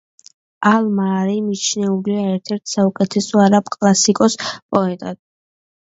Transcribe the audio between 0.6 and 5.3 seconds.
ალ-მაარი მიჩნეულია ერთ-ერთ საუკეთესო არაბ კლასიკოს პოეტად.